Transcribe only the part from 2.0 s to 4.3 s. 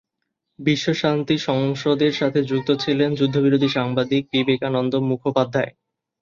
সাথে যুক্ত ছিলেন যুদ্ধবিরোধী সাংবাদিক